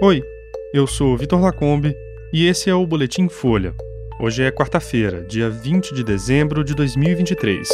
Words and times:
Oi, 0.00 0.22
eu 0.72 0.86
sou 0.86 1.16
Vitor 1.16 1.40
Lacombe 1.40 1.92
e 2.32 2.46
esse 2.46 2.70
é 2.70 2.74
o 2.74 2.86
Boletim 2.86 3.28
Folha. 3.28 3.74
Hoje 4.20 4.44
é 4.44 4.50
quarta-feira, 4.52 5.24
dia 5.24 5.50
20 5.50 5.92
de 5.92 6.04
dezembro 6.04 6.62
de 6.62 6.72
2023. 6.72 7.68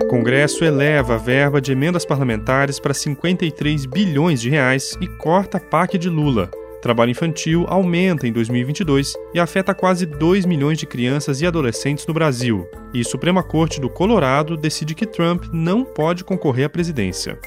O 0.00 0.06
Congresso 0.06 0.64
eleva 0.64 1.16
a 1.16 1.18
verba 1.18 1.60
de 1.60 1.70
emendas 1.70 2.06
parlamentares 2.06 2.80
para 2.80 2.94
53 2.94 3.84
bilhões 3.84 4.40
de 4.40 4.48
reais 4.48 4.96
e 5.02 5.06
corta 5.06 5.58
a 5.58 5.60
PAC 5.60 5.98
de 5.98 6.08
Lula. 6.08 6.50
Trabalho 6.80 7.10
infantil 7.10 7.66
aumenta 7.68 8.26
em 8.26 8.32
2022 8.32 9.12
e 9.34 9.38
afeta 9.38 9.74
quase 9.74 10.06
2 10.06 10.46
milhões 10.46 10.78
de 10.78 10.86
crianças 10.86 11.42
e 11.42 11.46
adolescentes 11.46 12.06
no 12.06 12.14
Brasil. 12.14 12.66
E 12.94 13.04
Suprema 13.04 13.42
Corte 13.42 13.82
do 13.82 13.90
Colorado 13.90 14.56
decide 14.56 14.94
que 14.94 15.04
Trump 15.04 15.44
não 15.52 15.84
pode 15.84 16.24
concorrer 16.24 16.64
à 16.64 16.70
presidência. 16.70 17.38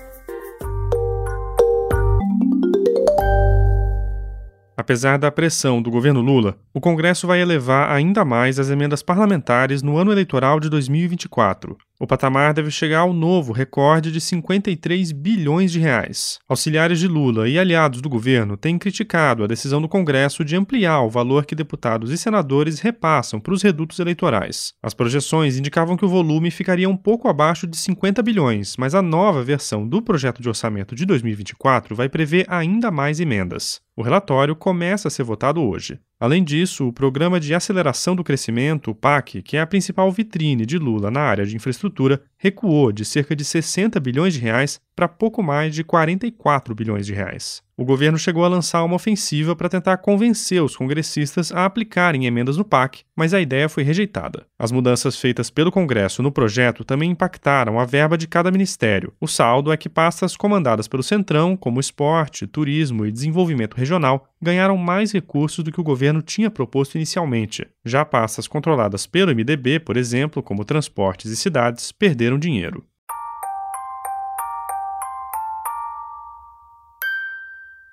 Apesar 4.82 5.20
da 5.20 5.32
pressão 5.32 5.80
do 5.80 5.92
governo 5.92 6.22
Lula, 6.22 6.58
o 6.74 6.82
Congresso 6.82 7.28
vai 7.28 7.40
elevar 7.40 7.92
ainda 7.92 8.26
mais 8.26 8.58
as 8.58 8.72
emendas 8.72 9.04
parlamentares 9.04 9.84
no 9.84 9.96
ano 9.96 10.12
eleitoral 10.12 10.60
de 10.60 10.72
2024. 10.72 11.78
O 12.02 12.08
patamar 12.08 12.52
deve 12.52 12.72
chegar 12.72 13.02
ao 13.02 13.14
novo 13.14 13.54
recorde 13.54 14.12
de 14.12 14.20
53 14.20 15.12
bilhões 15.12 15.72
de 15.72 15.80
reais. 15.80 16.40
Auxiliares 16.50 17.00
de 17.00 17.08
Lula 17.08 17.48
e 17.48 17.60
aliados 17.60 18.02
do 18.02 18.10
governo 18.10 18.58
têm 18.58 18.80
criticado 18.80 19.44
a 19.44 19.48
decisão 19.48 19.80
do 19.80 19.88
Congresso 19.88 20.44
de 20.44 20.56
ampliar 20.56 21.02
o 21.02 21.12
valor 21.12 21.46
que 21.46 21.54
deputados 21.54 22.10
e 22.10 22.18
senadores 22.18 22.80
repassam 22.80 23.40
para 23.40 23.54
os 23.54 23.62
redutos 23.62 24.00
eleitorais. 24.00 24.74
As 24.82 24.96
projeções 24.96 25.60
indicavam 25.60 25.96
que 25.96 26.04
o 26.04 26.10
volume 26.10 26.50
ficaria 26.50 26.90
um 26.90 26.98
pouco 26.98 27.28
abaixo 27.28 27.68
de 27.68 27.78
50 27.78 28.24
bilhões, 28.24 28.76
mas 28.78 28.96
a 28.96 29.02
nova 29.04 29.44
versão 29.44 29.88
do 29.88 30.02
projeto 30.02 30.42
de 30.42 30.50
orçamento 30.50 30.96
de 30.96 31.06
2024 31.06 31.96
vai 31.96 32.10
prever 32.10 32.48
ainda 32.50 32.90
mais 32.90 33.20
emendas. 33.20 33.80
O 33.96 34.02
relatório 34.02 34.56
começa 34.56 35.08
a 35.08 35.12
ser 35.12 35.22
votado 35.22 35.62
hoje. 35.62 36.00
Além 36.22 36.44
disso, 36.44 36.88
o 36.88 36.94
Programa 36.94 37.40
de 37.40 37.52
Aceleração 37.52 38.16
do 38.16 38.24
Crescimento, 38.24 38.92
o 38.92 38.96
PAC, 38.96 39.42
que 39.42 39.58
é 39.58 39.60
a 39.60 39.66
principal 39.66 40.12
vitrine 40.12 40.68
de 40.68 40.78
Lula 40.78 41.10
na 41.10 41.22
área 41.22 41.48
de 41.48 41.56
infraestrutura, 41.56 42.22
recuou 42.42 42.92
de 42.92 43.06
cerca 43.06 43.36
de 43.36 43.46
60 43.46 44.00
bilhões 44.00 44.34
de 44.34 44.40
reais 44.40 44.82
para 44.96 45.08
pouco 45.08 45.44
mais 45.44 45.76
de 45.76 45.84
44 45.84 46.74
bilhões 46.74 47.06
de 47.06 47.14
reais. 47.14 47.62
O 47.78 47.86
governo 47.86 48.18
chegou 48.18 48.44
a 48.44 48.48
lançar 48.48 48.84
uma 48.84 48.96
ofensiva 48.96 49.56
para 49.56 49.70
tentar 49.70 49.98
convencer 49.98 50.62
os 50.62 50.76
congressistas 50.76 51.52
a 51.52 51.66
aplicarem 51.66 52.26
emendas 52.26 52.58
no 52.58 52.66
PAC, 52.66 53.04
mas 53.16 53.34
a 53.34 53.42
ideia 53.42 53.68
foi 53.68 53.82
rejeitada. 53.82 54.46
As 54.60 54.72
mudanças 54.72 55.18
feitas 55.18 55.50
pelo 55.50 55.72
Congresso 55.72 56.22
no 56.22 56.32
projeto 56.32 56.84
também 56.84 57.10
impactaram 57.10 57.80
a 57.80 57.86
verba 57.86 58.18
de 58.18 58.28
cada 58.28 58.52
ministério. 58.52 59.14
O 59.20 59.28
saldo 59.28 59.72
é 59.72 59.78
que 59.78 59.90
pastas 59.90 60.38
comandadas 60.38 60.88
pelo 60.88 61.02
Centrão, 61.02 61.58
como 61.58 61.80
esporte, 61.80 62.46
turismo 62.46 63.06
e 63.06 63.12
desenvolvimento 63.12 63.76
regional, 63.76 64.28
ganharam 64.40 64.78
mais 64.78 65.12
recursos 65.12 65.64
do 65.64 65.72
que 65.72 65.82
o 65.82 65.84
governo 65.84 66.22
tinha 66.22 66.52
proposto 66.52 66.96
inicialmente. 66.96 67.68
Já 67.84 68.06
pastas 68.06 68.48
controladas 68.48 69.08
pelo 69.08 69.34
MDB, 69.34 69.80
por 69.80 69.98
exemplo, 69.98 70.44
como 70.44 70.64
transportes 70.64 71.32
e 71.32 71.36
cidades, 71.36 71.92
perderam 71.92 72.38
dinheiro. 72.38 72.86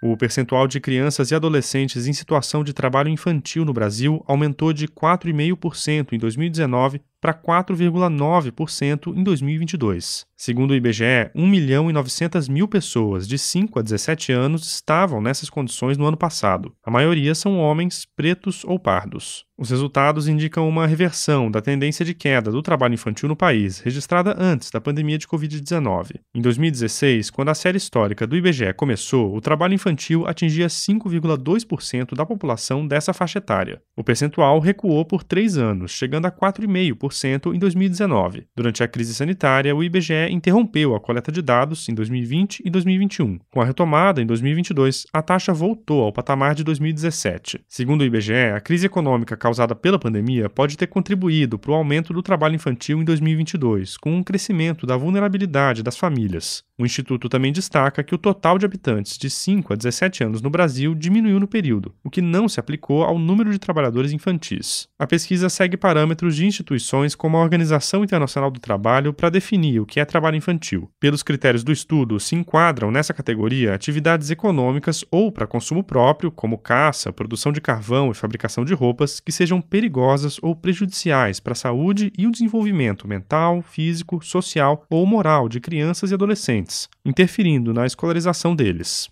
O 0.00 0.16
percentual 0.16 0.68
de 0.68 0.78
crianças 0.78 1.30
e 1.30 1.34
adolescentes 1.34 2.06
em 2.06 2.12
situação 2.12 2.62
de 2.62 2.72
trabalho 2.72 3.08
infantil 3.08 3.64
no 3.64 3.72
Brasil 3.72 4.22
aumentou 4.28 4.72
de 4.72 4.86
4,5% 4.86 6.12
em 6.12 6.18
2019 6.18 7.00
para 7.20 7.34
4,9% 7.34 9.16
em 9.16 9.24
2022. 9.24 10.27
Segundo 10.40 10.70
o 10.70 10.74
IBGE, 10.76 11.32
1 11.34 11.48
milhão 11.48 11.90
e 11.90 11.92
900 11.92 12.48
mil 12.48 12.68
pessoas 12.68 13.26
de 13.26 13.36
5 13.36 13.76
a 13.76 13.82
17 13.82 14.30
anos 14.30 14.70
estavam 14.70 15.20
nessas 15.20 15.50
condições 15.50 15.98
no 15.98 16.06
ano 16.06 16.16
passado. 16.16 16.72
A 16.80 16.92
maioria 16.92 17.34
são 17.34 17.58
homens, 17.58 18.06
pretos 18.14 18.62
ou 18.64 18.78
pardos. 18.78 19.48
Os 19.60 19.70
resultados 19.70 20.28
indicam 20.28 20.68
uma 20.68 20.86
reversão 20.86 21.50
da 21.50 21.60
tendência 21.60 22.04
de 22.04 22.14
queda 22.14 22.52
do 22.52 22.62
trabalho 22.62 22.94
infantil 22.94 23.28
no 23.28 23.34
país, 23.34 23.80
registrada 23.80 24.36
antes 24.38 24.70
da 24.70 24.80
pandemia 24.80 25.18
de 25.18 25.26
Covid-19. 25.26 26.20
Em 26.32 26.40
2016, 26.40 27.28
quando 27.30 27.48
a 27.48 27.54
série 27.54 27.76
histórica 27.76 28.24
do 28.24 28.36
IBGE 28.36 28.72
começou, 28.74 29.34
o 29.34 29.40
trabalho 29.40 29.74
infantil 29.74 30.28
atingia 30.28 30.68
5,2% 30.68 32.14
da 32.14 32.24
população 32.24 32.86
dessa 32.86 33.12
faixa 33.12 33.38
etária. 33.38 33.82
O 33.96 34.04
percentual 34.04 34.60
recuou 34.60 35.04
por 35.04 35.24
três 35.24 35.58
anos, 35.58 35.90
chegando 35.90 36.26
a 36.26 36.30
4,5% 36.30 37.52
em 37.52 37.58
2019. 37.58 38.46
Durante 38.54 38.84
a 38.84 38.86
crise 38.86 39.12
sanitária, 39.12 39.74
o 39.74 39.82
IBGE 39.82 40.27
interrompeu 40.30 40.94
a 40.94 41.00
coleta 41.00 41.32
de 41.32 41.42
dados 41.42 41.88
em 41.88 41.94
2020 41.94 42.62
e 42.64 42.70
2021. 42.70 43.38
Com 43.50 43.60
a 43.60 43.64
retomada 43.64 44.20
em 44.20 44.26
2022, 44.26 45.06
a 45.12 45.22
taxa 45.22 45.52
voltou 45.52 46.02
ao 46.02 46.12
patamar 46.12 46.54
de 46.54 46.64
2017. 46.64 47.60
Segundo 47.68 48.02
o 48.02 48.04
IBGE, 48.04 48.52
a 48.54 48.60
crise 48.60 48.86
econômica 48.86 49.36
causada 49.36 49.74
pela 49.74 49.98
pandemia 49.98 50.48
pode 50.48 50.76
ter 50.76 50.86
contribuído 50.86 51.58
para 51.58 51.72
o 51.72 51.74
aumento 51.74 52.12
do 52.12 52.22
trabalho 52.22 52.54
infantil 52.54 53.00
em 53.00 53.04
2022, 53.04 53.96
com 53.96 54.14
um 54.14 54.22
crescimento 54.22 54.86
da 54.86 54.96
vulnerabilidade 54.96 55.82
das 55.82 55.96
famílias. 55.96 56.62
O 56.78 56.86
Instituto 56.86 57.28
também 57.28 57.52
destaca 57.52 58.04
que 58.04 58.14
o 58.14 58.18
total 58.18 58.56
de 58.56 58.64
habitantes 58.64 59.18
de 59.18 59.28
5 59.28 59.72
a 59.72 59.76
17 59.76 60.22
anos 60.22 60.40
no 60.40 60.48
Brasil 60.48 60.94
diminuiu 60.94 61.40
no 61.40 61.48
período, 61.48 61.92
o 62.04 62.10
que 62.10 62.22
não 62.22 62.48
se 62.48 62.60
aplicou 62.60 63.02
ao 63.02 63.18
número 63.18 63.50
de 63.50 63.58
trabalhadores 63.58 64.12
infantis. 64.12 64.88
A 64.96 65.06
pesquisa 65.06 65.48
segue 65.48 65.76
parâmetros 65.76 66.36
de 66.36 66.46
instituições 66.46 67.16
como 67.16 67.36
a 67.36 67.42
Organização 67.42 68.04
Internacional 68.04 68.50
do 68.50 68.60
Trabalho 68.60 69.12
para 69.12 69.28
definir 69.28 69.80
o 69.80 69.86
que 69.86 69.98
é 69.98 70.04
trabalho 70.04 70.17
infantil. 70.36 70.90
Pelos 71.00 71.22
critérios 71.22 71.62
do 71.62 71.72
estudo, 71.72 72.18
se 72.18 72.34
enquadram 72.34 72.90
nessa 72.90 73.14
categoria 73.14 73.74
atividades 73.74 74.30
econômicas 74.30 75.04
ou 75.10 75.30
para 75.30 75.46
consumo 75.46 75.82
próprio, 75.82 76.30
como 76.30 76.58
caça, 76.58 77.12
produção 77.12 77.52
de 77.52 77.60
carvão 77.60 78.10
e 78.10 78.14
fabricação 78.14 78.64
de 78.64 78.74
roupas, 78.74 79.20
que 79.20 79.32
sejam 79.32 79.60
perigosas 79.60 80.38
ou 80.42 80.54
prejudiciais 80.54 81.40
para 81.40 81.52
a 81.52 81.56
saúde 81.56 82.12
e 82.18 82.26
o 82.26 82.30
desenvolvimento 82.30 83.06
mental, 83.06 83.62
físico, 83.62 84.24
social 84.24 84.84
ou 84.90 85.06
moral 85.06 85.48
de 85.48 85.60
crianças 85.60 86.10
e 86.10 86.14
adolescentes 86.14 86.88
interferindo 87.08 87.72
na 87.72 87.86
escolarização 87.86 88.54
deles. 88.54 89.08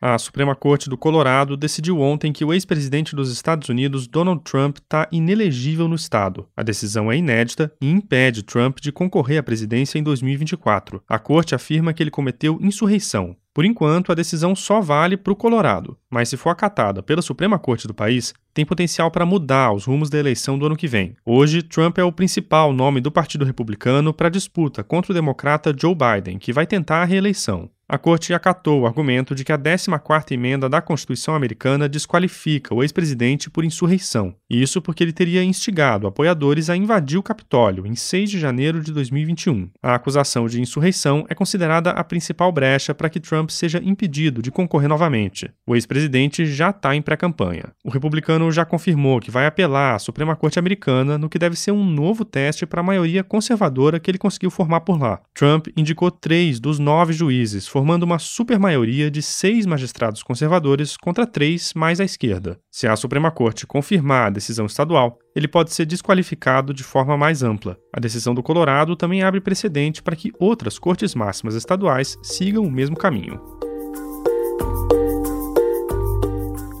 A 0.00 0.18
Suprema 0.18 0.54
Corte 0.54 0.90
do 0.90 0.98
Colorado 0.98 1.56
decidiu 1.56 2.00
ontem 2.00 2.32
que 2.32 2.44
o 2.44 2.52
ex-presidente 2.52 3.16
dos 3.16 3.32
Estados 3.32 3.68
Unidos, 3.68 4.06
Donald 4.06 4.42
Trump, 4.44 4.76
está 4.76 5.08
inelegível 5.10 5.88
no 5.88 5.94
estado. 5.94 6.46
A 6.54 6.62
decisão 6.62 7.10
é 7.10 7.16
inédita 7.16 7.72
e 7.80 7.90
impede 7.90 8.42
Trump 8.42 8.78
de 8.78 8.92
concorrer 8.92 9.38
à 9.38 9.42
presidência 9.42 9.98
em 9.98 10.02
2024. 10.02 11.02
A 11.08 11.18
corte 11.18 11.54
afirma 11.54 11.94
que 11.94 12.02
ele 12.02 12.10
cometeu 12.10 12.58
insurreição, 12.60 13.36
por 13.56 13.64
enquanto, 13.64 14.12
a 14.12 14.14
decisão 14.14 14.54
só 14.54 14.82
vale 14.82 15.16
para 15.16 15.32
o 15.32 15.36
Colorado, 15.36 15.96
mas 16.10 16.28
se 16.28 16.36
for 16.36 16.50
acatada 16.50 17.02
pela 17.02 17.22
Suprema 17.22 17.58
Corte 17.58 17.88
do 17.88 17.94
país, 17.94 18.34
tem 18.56 18.64
potencial 18.64 19.10
para 19.10 19.26
mudar 19.26 19.70
os 19.72 19.84
rumos 19.84 20.08
da 20.08 20.18
eleição 20.18 20.58
do 20.58 20.64
ano 20.64 20.78
que 20.78 20.88
vem. 20.88 21.14
Hoje, 21.26 21.62
Trump 21.62 21.98
é 21.98 22.04
o 22.04 22.10
principal 22.10 22.72
nome 22.72 23.02
do 23.02 23.12
Partido 23.12 23.44
Republicano 23.44 24.14
para 24.14 24.28
a 24.28 24.30
disputa 24.30 24.82
contra 24.82 25.12
o 25.12 25.14
democrata 25.14 25.76
Joe 25.78 25.94
Biden, 25.94 26.38
que 26.38 26.54
vai 26.54 26.66
tentar 26.66 27.02
a 27.02 27.04
reeleição. 27.04 27.68
A 27.88 27.98
corte 27.98 28.34
acatou 28.34 28.80
o 28.80 28.86
argumento 28.86 29.32
de 29.32 29.44
que 29.44 29.52
a 29.52 29.58
14ª 29.58 30.32
emenda 30.32 30.68
da 30.68 30.82
Constituição 30.82 31.36
americana 31.36 31.88
desqualifica 31.88 32.74
o 32.74 32.82
ex-presidente 32.82 33.48
por 33.48 33.64
insurreição. 33.64 34.34
Isso 34.50 34.82
porque 34.82 35.04
ele 35.04 35.12
teria 35.12 35.44
instigado 35.44 36.08
apoiadores 36.08 36.68
a 36.68 36.76
invadir 36.76 37.16
o 37.16 37.22
Capitólio 37.22 37.86
em 37.86 37.94
6 37.94 38.28
de 38.28 38.40
janeiro 38.40 38.82
de 38.82 38.92
2021. 38.92 39.70
A 39.80 39.94
acusação 39.94 40.48
de 40.48 40.60
insurreição 40.60 41.24
é 41.28 41.34
considerada 41.34 41.90
a 41.90 42.02
principal 42.02 42.50
brecha 42.50 42.92
para 42.92 43.08
que 43.08 43.20
Trump 43.20 43.50
seja 43.50 43.80
impedido 43.80 44.42
de 44.42 44.50
concorrer 44.50 44.88
novamente. 44.88 45.48
O 45.64 45.76
ex-presidente 45.76 46.44
já 46.44 46.70
está 46.70 46.96
em 46.96 47.00
pré-campanha. 47.02 47.66
O 47.84 47.90
republicano 47.90 48.45
já 48.52 48.64
confirmou 48.64 49.20
que 49.20 49.30
vai 49.30 49.46
apelar 49.46 49.94
à 49.94 49.98
Suprema 49.98 50.36
Corte 50.36 50.58
americana 50.58 51.16
no 51.18 51.28
que 51.28 51.38
deve 51.38 51.56
ser 51.56 51.72
um 51.72 51.84
novo 51.84 52.24
teste 52.24 52.66
para 52.66 52.80
a 52.80 52.84
maioria 52.84 53.24
conservadora 53.24 54.00
que 54.00 54.10
ele 54.10 54.18
conseguiu 54.18 54.50
formar 54.50 54.80
por 54.80 55.00
lá. 55.00 55.20
Trump 55.34 55.68
indicou 55.76 56.10
três 56.10 56.60
dos 56.60 56.78
nove 56.78 57.12
juízes 57.12 57.66
formando 57.66 58.02
uma 58.02 58.18
supermaioria 58.18 59.10
de 59.10 59.22
seis 59.22 59.66
magistrados 59.66 60.22
conservadores 60.22 60.96
contra 60.96 61.26
três 61.26 61.72
mais 61.74 62.00
à 62.00 62.04
esquerda. 62.04 62.58
Se 62.70 62.86
a 62.86 62.96
Suprema 62.96 63.30
Corte 63.30 63.66
confirmar 63.66 64.26
a 64.26 64.30
decisão 64.30 64.66
estadual, 64.66 65.18
ele 65.34 65.48
pode 65.48 65.72
ser 65.72 65.86
desqualificado 65.86 66.72
de 66.72 66.82
forma 66.82 67.16
mais 67.16 67.42
ampla. 67.42 67.76
A 67.92 68.00
decisão 68.00 68.34
do 68.34 68.42
Colorado 68.42 68.96
também 68.96 69.22
abre 69.22 69.40
precedente 69.40 70.02
para 70.02 70.16
que 70.16 70.32
outras 70.38 70.78
cortes 70.78 71.14
máximas 71.14 71.54
estaduais 71.54 72.16
sigam 72.22 72.64
o 72.64 72.70
mesmo 72.70 72.96
caminho. 72.96 73.40